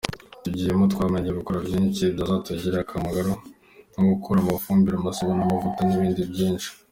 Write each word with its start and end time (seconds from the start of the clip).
Tugiyemo 0.43 0.83
twamenya 0.93 1.37
gukora 1.39 1.59
byinshi 1.67 2.03
byazatugirira 2.13 2.77
akamaro 2.81 3.33
nko 3.93 4.03
gukora 4.13 4.37
amafumbire, 4.39 4.95
amasabune, 4.97 5.41
amavuta 5.43 5.81
n’ibindi 5.85 6.23
byinshi. 6.33 6.69